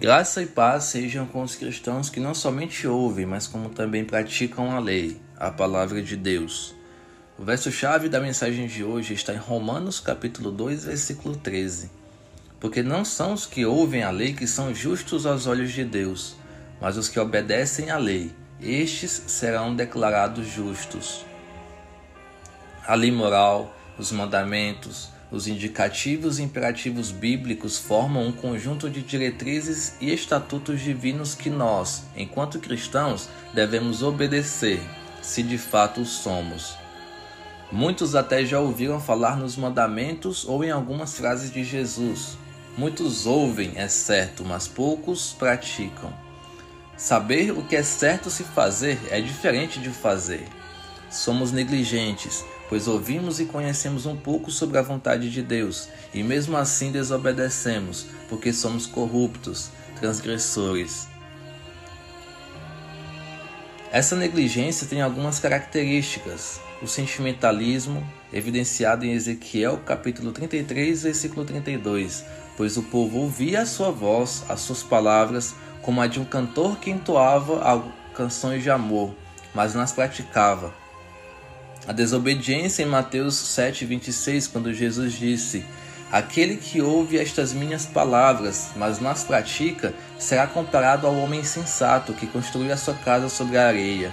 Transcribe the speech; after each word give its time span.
Graça 0.00 0.40
e 0.40 0.46
paz 0.46 0.84
sejam 0.84 1.26
com 1.26 1.42
os 1.42 1.56
cristãos 1.56 2.08
que 2.08 2.20
não 2.20 2.32
somente 2.32 2.86
ouvem, 2.86 3.26
mas 3.26 3.48
como 3.48 3.68
também 3.68 4.04
praticam 4.04 4.70
a 4.70 4.78
lei, 4.78 5.20
a 5.36 5.50
palavra 5.50 6.00
de 6.00 6.16
Deus. 6.16 6.72
O 7.36 7.42
verso-chave 7.42 8.08
da 8.08 8.20
mensagem 8.20 8.68
de 8.68 8.84
hoje 8.84 9.14
está 9.14 9.34
em 9.34 9.38
Romanos 9.38 9.98
capítulo 9.98 10.52
2, 10.52 10.84
versículo 10.84 11.34
13. 11.34 11.90
Porque 12.60 12.80
não 12.80 13.04
são 13.04 13.32
os 13.32 13.44
que 13.44 13.66
ouvem 13.66 14.04
a 14.04 14.10
lei 14.12 14.34
que 14.34 14.46
são 14.46 14.72
justos 14.72 15.26
aos 15.26 15.48
olhos 15.48 15.72
de 15.72 15.84
Deus, 15.84 16.36
mas 16.80 16.96
os 16.96 17.08
que 17.08 17.18
obedecem 17.18 17.90
à 17.90 17.98
lei, 17.98 18.30
estes 18.60 19.24
serão 19.26 19.74
declarados 19.74 20.46
justos. 20.46 21.26
A 22.86 22.94
lei 22.94 23.10
moral, 23.10 23.76
os 23.98 24.12
mandamentos, 24.12 25.10
os 25.30 25.46
indicativos 25.46 26.38
e 26.38 26.42
imperativos 26.42 27.10
bíblicos 27.10 27.78
formam 27.78 28.26
um 28.26 28.32
conjunto 28.32 28.88
de 28.88 29.02
diretrizes 29.02 29.94
e 30.00 30.12
estatutos 30.12 30.80
divinos 30.80 31.34
que 31.34 31.50
nós, 31.50 32.04
enquanto 32.16 32.58
cristãos, 32.58 33.28
devemos 33.52 34.02
obedecer, 34.02 34.80
se 35.20 35.42
de 35.42 35.58
fato 35.58 36.04
somos. 36.04 36.74
Muitos 37.70 38.14
até 38.14 38.46
já 38.46 38.58
ouviram 38.58 38.98
falar 38.98 39.36
nos 39.36 39.54
mandamentos 39.56 40.46
ou 40.46 40.64
em 40.64 40.70
algumas 40.70 41.16
frases 41.16 41.52
de 41.52 41.62
Jesus. 41.62 42.38
Muitos 42.78 43.26
ouvem, 43.26 43.72
é 43.74 43.88
certo, 43.88 44.42
mas 44.44 44.66
poucos 44.66 45.34
praticam. 45.38 46.10
Saber 46.96 47.52
o 47.52 47.62
que 47.62 47.76
é 47.76 47.82
certo 47.82 48.30
se 48.30 48.42
fazer 48.42 48.98
é 49.10 49.20
diferente 49.20 49.78
de 49.78 49.90
fazer. 49.90 50.48
Somos 51.10 51.52
negligentes, 51.52 52.44
pois 52.68 52.86
ouvimos 52.86 53.40
e 53.40 53.46
conhecemos 53.46 54.04
um 54.04 54.16
pouco 54.16 54.50
sobre 54.50 54.78
a 54.78 54.82
vontade 54.82 55.30
de 55.30 55.42
Deus, 55.42 55.88
e 56.12 56.22
mesmo 56.22 56.56
assim 56.56 56.92
desobedecemos, 56.92 58.06
porque 58.28 58.52
somos 58.52 58.86
corruptos, 58.86 59.70
transgressores. 59.98 61.08
Essa 63.90 64.14
negligência 64.14 64.86
tem 64.86 65.00
algumas 65.00 65.38
características. 65.38 66.60
O 66.82 66.86
sentimentalismo, 66.86 68.06
evidenciado 68.32 69.04
em 69.04 69.12
Ezequiel 69.12 69.78
capítulo 69.78 70.30
33, 70.30 71.04
versículo 71.04 71.44
32, 71.44 72.22
pois 72.56 72.76
o 72.76 72.82
povo 72.82 73.20
ouvia 73.20 73.62
a 73.62 73.66
sua 73.66 73.90
voz, 73.90 74.44
as 74.46 74.60
suas 74.60 74.82
palavras, 74.82 75.54
como 75.80 76.02
a 76.02 76.06
de 76.06 76.20
um 76.20 76.24
cantor 76.24 76.78
que 76.78 76.90
entoava 76.90 77.82
canções 78.14 78.62
de 78.62 78.70
amor, 78.70 79.14
mas 79.54 79.74
não 79.74 79.80
as 79.80 79.90
praticava. 79.90 80.72
A 81.88 81.92
desobediência 81.94 82.82
em 82.82 82.86
Mateus 82.86 83.34
7,26, 83.34 84.50
quando 84.52 84.74
Jesus 84.74 85.14
disse: 85.14 85.64
Aquele 86.12 86.58
que 86.58 86.82
ouve 86.82 87.16
estas 87.16 87.54
minhas 87.54 87.86
palavras, 87.86 88.72
mas 88.76 89.00
não 89.00 89.10
as 89.10 89.24
pratica, 89.24 89.94
será 90.18 90.46
comparado 90.46 91.06
ao 91.06 91.16
homem 91.16 91.42
sensato 91.42 92.12
que 92.12 92.26
construiu 92.26 92.74
a 92.74 92.76
sua 92.76 92.92
casa 92.92 93.30
sobre 93.30 93.56
a 93.56 93.68
areia. 93.68 94.12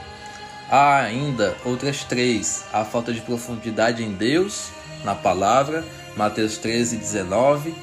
Há 0.72 1.00
ainda 1.00 1.54
outras 1.66 2.06
três: 2.06 2.64
a 2.72 2.86
falta 2.86 3.12
de 3.12 3.20
profundidade 3.20 4.02
em 4.02 4.14
Deus, 4.14 4.70
na 5.04 5.14
palavra, 5.14 5.84
Mateus 6.16 6.58
13, 6.58 6.96
19, 6.96 7.76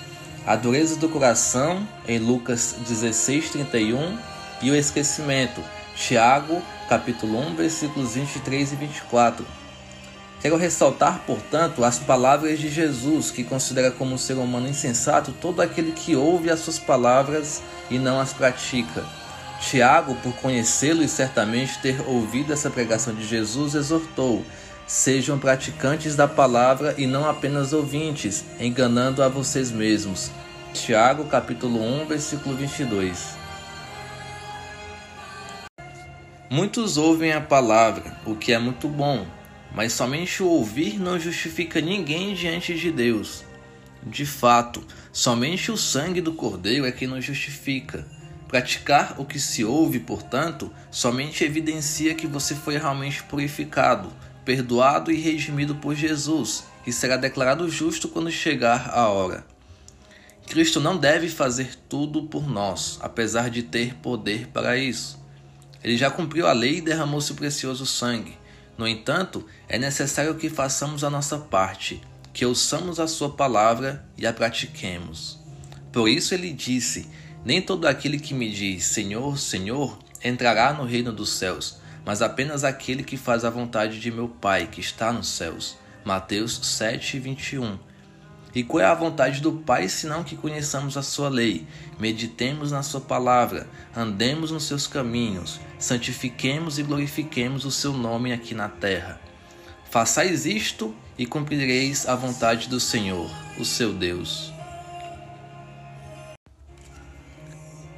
a 0.46 0.56
dureza 0.56 0.96
do 0.96 1.10
coração, 1.10 1.86
em 2.08 2.18
Lucas 2.18 2.76
16, 2.88 3.50
31, 3.50 4.16
e 4.62 4.70
o 4.70 4.74
esquecimento, 4.74 5.62
Tiago, 5.94 6.62
capítulo 6.88 7.38
1, 7.38 7.56
versículos 7.56 8.14
23 8.14 8.72
e 8.72 8.76
24. 8.76 9.61
Quero 10.42 10.56
ressaltar, 10.56 11.20
portanto, 11.24 11.84
as 11.84 12.00
palavras 12.00 12.58
de 12.58 12.68
Jesus, 12.68 13.30
que 13.30 13.44
considera 13.44 13.92
como 13.92 14.18
ser 14.18 14.34
humano 14.34 14.68
insensato 14.68 15.30
todo 15.30 15.62
aquele 15.62 15.92
que 15.92 16.16
ouve 16.16 16.50
as 16.50 16.58
suas 16.58 16.80
palavras 16.80 17.62
e 17.88 17.96
não 17.96 18.18
as 18.18 18.32
pratica. 18.32 19.04
Tiago, 19.60 20.16
por 20.16 20.34
conhecê-lo 20.34 21.00
e 21.04 21.08
certamente 21.08 21.78
ter 21.78 22.00
ouvido 22.08 22.52
essa 22.52 22.68
pregação 22.68 23.14
de 23.14 23.24
Jesus, 23.24 23.76
exortou: 23.76 24.44
Sejam 24.84 25.38
praticantes 25.38 26.16
da 26.16 26.26
palavra 26.26 26.96
e 26.98 27.06
não 27.06 27.30
apenas 27.30 27.72
ouvintes, 27.72 28.44
enganando 28.58 29.22
a 29.22 29.28
vocês 29.28 29.70
mesmos. 29.70 30.32
Tiago, 30.74 31.26
capítulo 31.26 31.80
1, 32.02 32.06
versículo 32.06 32.56
22. 32.56 33.36
Muitos 36.50 36.96
ouvem 36.96 37.32
a 37.32 37.40
palavra, 37.40 38.18
o 38.26 38.34
que 38.34 38.52
é 38.52 38.58
muito 38.58 38.88
bom, 38.88 39.24
mas 39.74 39.92
somente 39.92 40.42
o 40.42 40.46
ouvir 40.46 40.98
não 40.98 41.18
justifica 41.18 41.80
ninguém 41.80 42.34
diante 42.34 42.74
de 42.74 42.90
Deus. 42.90 43.44
De 44.04 44.26
fato, 44.26 44.84
somente 45.12 45.70
o 45.70 45.76
sangue 45.76 46.20
do 46.20 46.32
Cordeiro 46.32 46.84
é 46.84 46.92
que 46.92 47.06
nos 47.06 47.24
justifica. 47.24 48.06
Praticar 48.48 49.14
o 49.18 49.24
que 49.24 49.38
se 49.38 49.64
ouve, 49.64 50.00
portanto, 50.00 50.70
somente 50.90 51.44
evidencia 51.44 52.14
que 52.14 52.26
você 52.26 52.54
foi 52.54 52.76
realmente 52.76 53.22
purificado, 53.22 54.12
perdoado 54.44 55.10
e 55.10 55.16
redimido 55.16 55.76
por 55.76 55.94
Jesus, 55.94 56.64
e 56.86 56.92
será 56.92 57.16
declarado 57.16 57.70
justo 57.70 58.08
quando 58.08 58.30
chegar 58.30 58.90
a 58.90 59.08
hora. 59.08 59.46
Cristo 60.46 60.80
não 60.80 60.98
deve 60.98 61.28
fazer 61.28 61.74
tudo 61.88 62.24
por 62.24 62.46
nós, 62.46 62.98
apesar 63.00 63.48
de 63.48 63.62
ter 63.62 63.94
poder 63.94 64.48
para 64.48 64.76
isso. 64.76 65.18
Ele 65.82 65.96
já 65.96 66.10
cumpriu 66.10 66.46
a 66.46 66.52
lei 66.52 66.78
e 66.78 66.82
derramou 66.82 67.20
seu 67.20 67.34
precioso 67.34 67.86
sangue. 67.86 68.36
No 68.82 68.88
entanto, 68.88 69.46
é 69.68 69.78
necessário 69.78 70.34
que 70.34 70.50
façamos 70.50 71.04
a 71.04 71.08
nossa 71.08 71.38
parte, 71.38 72.02
que 72.32 72.44
ouçamos 72.44 72.98
a 72.98 73.06
Sua 73.06 73.30
palavra 73.30 74.04
e 74.18 74.26
a 74.26 74.32
pratiquemos. 74.32 75.38
Por 75.92 76.08
isso 76.08 76.34
ele 76.34 76.52
disse: 76.52 77.08
Nem 77.44 77.62
todo 77.62 77.86
aquele 77.86 78.18
que 78.18 78.34
me 78.34 78.50
diz 78.50 78.86
Senhor, 78.86 79.38
Senhor 79.38 79.96
entrará 80.24 80.72
no 80.72 80.84
reino 80.84 81.12
dos 81.12 81.30
céus, 81.30 81.78
mas 82.04 82.22
apenas 82.22 82.64
aquele 82.64 83.04
que 83.04 83.16
faz 83.16 83.44
a 83.44 83.50
vontade 83.50 84.00
de 84.00 84.10
meu 84.10 84.28
Pai 84.28 84.66
que 84.66 84.80
está 84.80 85.12
nos 85.12 85.28
céus. 85.28 85.76
Mateus 86.04 86.58
7, 86.60 87.20
21. 87.20 87.78
E 88.54 88.62
qual 88.62 88.82
é 88.82 88.86
a 88.86 88.94
vontade 88.94 89.40
do 89.40 89.52
Pai 89.52 89.88
senão 89.88 90.22
que 90.22 90.36
conheçamos 90.36 90.98
a 90.98 91.02
sua 91.02 91.30
lei, 91.30 91.66
meditemos 91.98 92.70
na 92.70 92.82
sua 92.82 93.00
palavra, 93.00 93.66
andemos 93.96 94.50
nos 94.50 94.64
seus 94.64 94.86
caminhos, 94.86 95.58
santifiquemos 95.78 96.78
e 96.78 96.82
glorifiquemos 96.82 97.64
o 97.64 97.70
seu 97.70 97.94
nome 97.94 98.30
aqui 98.30 98.54
na 98.54 98.68
terra. 98.68 99.18
Façais 99.90 100.44
isto 100.44 100.94
e 101.16 101.24
cumprireis 101.24 102.06
a 102.06 102.14
vontade 102.14 102.68
do 102.68 102.78
Senhor, 102.78 103.30
o 103.58 103.64
seu 103.64 103.92
Deus. 103.92 104.52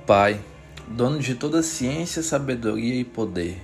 Pai, 0.07 0.41
dono 0.87 1.19
de 1.19 1.35
toda 1.35 1.65
ciência, 1.65 2.23
sabedoria 2.23 2.95
e 2.95 3.05
poder, 3.05 3.61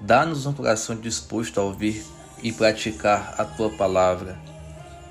dá-nos 0.00 0.44
um 0.44 0.52
coração 0.52 0.96
disposto 0.96 1.58
a 1.58 1.62
ouvir 1.62 2.04
e 2.42 2.52
praticar 2.52 3.34
a 3.38 3.44
tua 3.44 3.70
palavra 3.70 4.55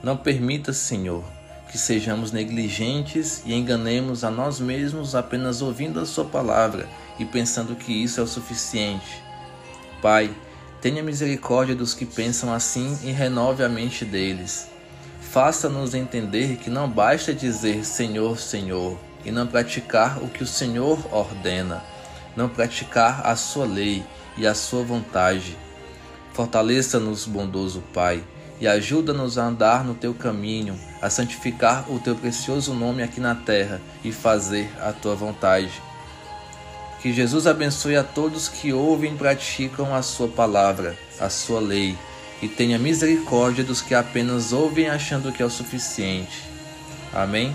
não 0.06 0.16
permita, 0.16 0.72
Senhor, 0.72 1.24
que 1.68 1.80
sejamos 1.80 2.32
negligentes 2.32 3.42
e 3.44 3.56
enganemos 3.56 4.24
a 4.24 4.30
nós 4.30 4.60
mesmos 4.60 5.16
apenas 5.16 5.64
ouvindo 5.64 6.00
a 6.00 6.06
Sua 6.06 6.26
palavra 6.26 6.88
e 7.18 7.26
pensando 7.26 7.76
que 7.76 7.92
isso 7.92 8.20
é 8.20 8.24
o 8.24 8.28
suficiente. 8.28 9.24
Pai, 10.04 10.30
tenha 10.80 11.02
misericórdia 11.02 11.74
dos 11.74 11.96
que 11.96 12.06
pensam 12.06 12.54
assim 12.54 12.96
e 13.04 13.12
renove 13.12 13.64
a 13.64 13.68
mente 13.68 14.06
deles. 14.06 14.68
Faça-nos 15.20 15.96
entender 15.96 16.58
que 16.58 16.70
não 16.70 16.88
basta 16.88 17.34
dizer 17.34 17.84
Senhor, 17.84 18.38
Senhor 18.38 19.00
e 19.26 19.32
não 19.32 19.48
praticar 19.48 20.24
o 20.24 20.28
que 20.28 20.44
o 20.44 20.48
Senhor 20.48 21.00
ordena, 21.12 21.84
não 22.36 22.48
praticar 22.48 23.26
a 23.26 23.36
Sua 23.36 23.66
lei 23.66 24.06
e 24.38 24.46
a 24.46 24.54
Sua 24.54 24.84
vontade. 24.84 25.58
Fortaleça-nos, 26.32 27.26
bondoso 27.26 27.82
Pai 27.92 28.24
e 28.60 28.68
ajuda-nos 28.68 29.38
a 29.38 29.46
andar 29.46 29.84
no 29.84 29.94
teu 29.94 30.14
caminho, 30.14 30.80
a 31.02 31.10
santificar 31.10 31.92
o 31.92 32.00
teu 32.00 32.16
precioso 32.16 32.74
nome 32.74 33.04
aqui 33.04 33.20
na 33.20 33.36
terra 33.36 33.82
e 34.04 34.12
fazer 34.12 34.70
a 34.82 34.92
tua 34.94 35.16
vontade. 35.16 35.72
Que 37.02 37.14
Jesus 37.14 37.46
abençoe 37.46 37.96
a 37.96 38.04
todos 38.04 38.48
que 38.48 38.74
ouvem 38.74 39.14
e 39.14 39.18
praticam 39.18 39.94
a 39.94 40.02
sua 40.02 40.28
palavra, 40.28 40.98
a 41.20 41.30
sua 41.30 41.60
lei, 41.60 41.96
e 42.42 42.48
tenha 42.48 42.80
misericórdia 42.80 43.64
dos 43.64 43.82
que 43.82 43.94
apenas 43.94 44.52
ouvem 44.52 44.90
achando 44.90 45.32
que 45.32 45.42
é 45.42 45.46
o 45.46 45.50
suficiente. 45.50 46.44
Amém? 47.14 47.54